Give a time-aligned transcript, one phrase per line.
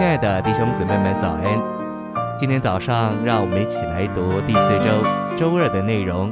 [0.00, 1.60] 亲爱的弟兄姊妹们，早安！
[2.38, 5.04] 今天早上，让我们一起来读第四周
[5.36, 6.30] 周二的内容。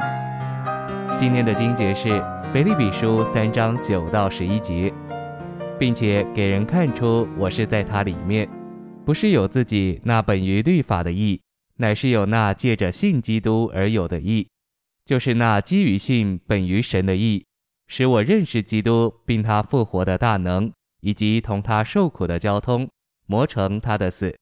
[1.19, 2.09] 今天的经节是
[2.51, 4.91] 腓立比书三章九到十一节，
[5.79, 8.49] 并且给人看出我是在他里面，
[9.05, 11.39] 不是有自己那本于律法的义，
[11.77, 14.49] 乃是有那借着信基督而有的义，
[15.05, 17.45] 就是那基于信本于神的义，
[17.87, 20.73] 使我认识基督，并他复活的大能。
[21.01, 22.89] 以及同他受苦的交通，
[23.29, 24.37] 磨成他的死，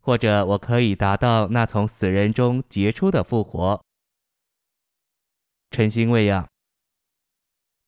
[0.00, 3.82] 或者我可以达到那从死人中结出的复活。
[5.70, 6.46] 晨星喂养。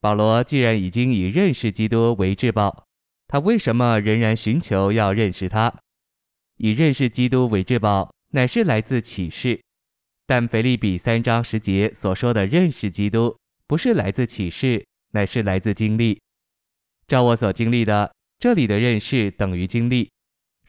[0.01, 2.87] 保罗既然已经以认识基督为至宝，
[3.27, 5.73] 他为什么仍然寻求要认识他？
[6.57, 9.61] 以认识基督为至宝，乃是来自启示，
[10.27, 16.21] 但腓利比三章十节所说的认识基督，不是来自启示，乃是来自经历。
[17.07, 20.11] 照我所经历的，这里的认识等于经历，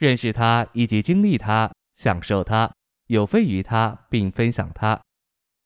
[0.00, 2.72] 认识他以及经历他，享受他，
[3.08, 4.98] 有份于他，并分享他。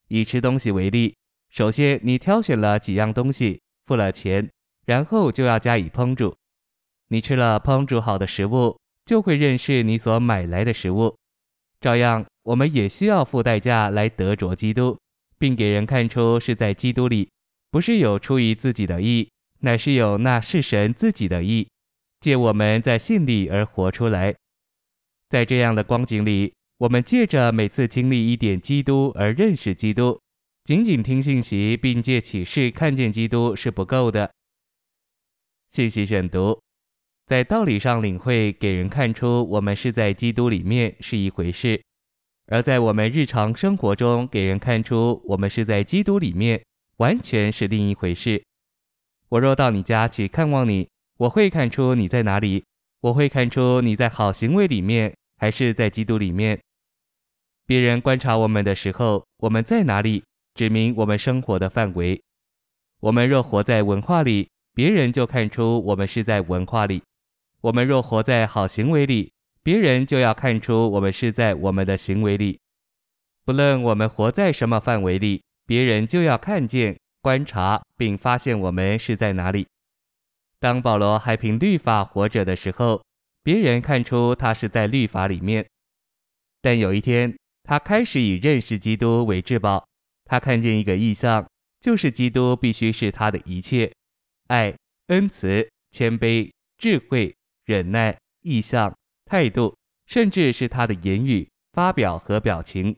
[0.08, 1.14] 以吃东西为例，
[1.50, 4.50] 首先你挑选了几样东西，付了钱，
[4.86, 6.36] 然后就要加以烹煮。
[7.10, 11.16] 你吃了烹煮好的食物，就会认识你所买来的食物。
[11.80, 14.98] 照样，我们也需要付代价来得着基督，
[15.38, 17.30] 并给人看出是在基督里，
[17.70, 19.30] 不是有出于自己的意。
[19.60, 21.68] 乃是有那是神自己的意，
[22.25, 24.34] 借我们在信里而活出来。
[25.28, 30.19] 在这样的光景里，我们借着每次经历一点基督而认识基督，
[30.64, 34.33] 仅仅听信息并借启示看见基督是不够的。
[35.69, 36.58] 信息选读，
[37.27, 41.78] 在道理上领会，给人看出我们是在基督里面是一回事；
[42.47, 46.64] 而在我们日常生活中，给人看出我们是在基督里面，
[46.97, 48.42] 完全是另一回事。
[49.28, 52.64] 我若到你家去看望你，我会看出你在哪里。
[53.00, 56.58] 我会看出你在好行为里面，还是在基督里面。
[57.66, 60.24] 别人观察我们的时候，我们在哪里，
[60.55, 62.18] 指明我们生活的范围。
[63.00, 67.02] 我们若活在文化里，别人就看出我们是在文化里；
[67.60, 69.30] 我们若活在好行为里，
[69.62, 72.58] 别人就要看出我们是在我们的行为里。
[73.44, 76.96] 不论我们活在什么范围里，别人就要看见。
[77.20, 79.66] 观察并发现我们是在哪里。
[80.64, 83.05] 当保罗还凭律法活着的时候，
[83.42, 85.67] 别人看出他是在律法里面。
[86.63, 89.86] 但有一天，他开始以认识基督为至宝。
[90.25, 91.47] 他看见一个意象，
[91.83, 93.92] 就是基督必须是他的一切：
[94.47, 94.75] 爱、
[95.08, 97.36] 恩慈、谦卑、智慧、
[97.67, 98.91] 忍耐、意象、
[99.27, 99.77] 态度，
[100.07, 102.96] 甚至是他的言语、发表和表情。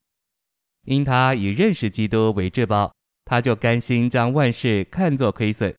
[0.84, 2.94] 因他以认识基督为至宝。
[3.24, 5.76] 他就甘心将万事看作亏损，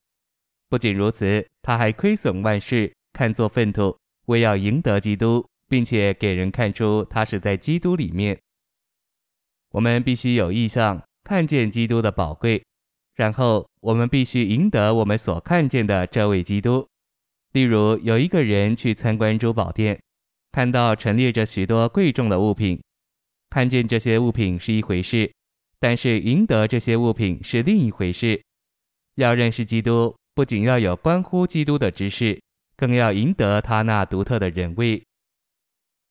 [0.69, 8.37] 不仅如此，他还亏损万事，看作粪土，为要赢得基督，并且给人看出他是在基督里面。
[9.71, 12.63] 我们必须有意向，看见基督的宝贵，
[13.15, 16.87] 然后我们必须赢得我们所看见的这位基督。
[17.53, 19.99] 例如，有一个人去参观珠宝店，
[20.51, 22.81] 看到陈列着许多贵重的物品，
[23.49, 25.31] 看见这些物品是一回事。
[25.79, 28.41] 但是赢得这些物品是另一回事。
[29.15, 32.39] 要认识基督，不仅要有关乎基督的知识，
[32.75, 35.03] 更要赢得他那独特的人位。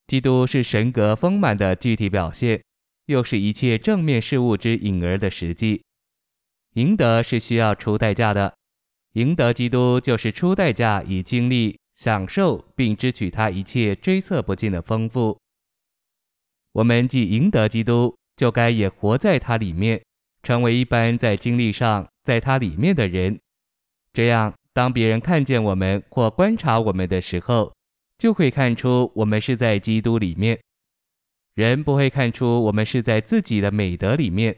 [0.08, 2.60] 基督是神格丰满的具体表现，
[3.04, 5.80] 又是一切正面事物之影儿的实际。
[6.74, 8.52] 赢得是需要出代价的，
[9.12, 15.38] 赢得基督就是出代价以经历、享受并支取他一切追测不尽的丰富。
[16.72, 18.16] 我们既赢得基督。
[18.34, 20.02] 就该也活在他里面，
[20.42, 23.38] 成为一般在经历上在他里面的人。
[24.16, 27.70] 这样，当别人看见我们或观察我们的时候，
[28.16, 30.58] 就会看出我们是在基督里面。
[31.54, 34.56] 人不会看出我们是在自己的美德里面，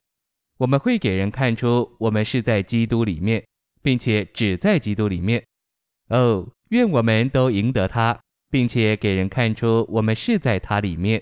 [0.59, 3.45] 我们会给人看出我们是在基督里面，
[3.83, 5.45] 并且只在基督里面。
[6.11, 8.17] 哦，愿我们都赢得他，
[8.49, 11.21] 并且给人看出我们是在他里面。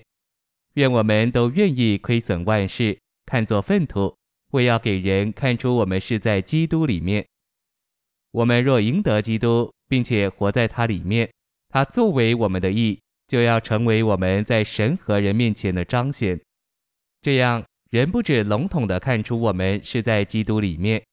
[0.75, 4.15] 愿我们都愿意亏损万事，看作粪土，
[4.51, 7.25] 为要给人看出我们是在基督里面。
[8.31, 11.29] 我们若赢得基督，并且活在他里面，
[11.69, 16.39] 他作为我们的义，就要成为我们在神和人面前的彰显。
[17.21, 21.03] 这样，人不止笼统地看出我们是在基督里面，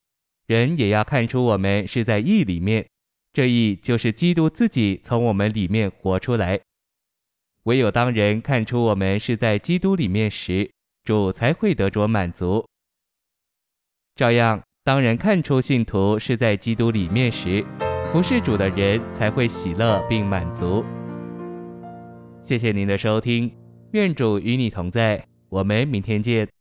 [0.47, 2.85] 人也要看出我们是在义里面。
[3.33, 6.59] 这义就是基督自己从我们里面活出来。
[7.63, 10.71] 唯有当人看出我们是在基督里面时，
[11.03, 12.65] 主才会得着满足。
[14.15, 17.65] 照样，当人看出信徒是在基督里面时，
[18.11, 20.85] 服侍主的人才会喜乐并满足。
[22.43, 23.51] 谢谢您的收听，
[23.93, 26.54] 愿主与你同在，我们明天见。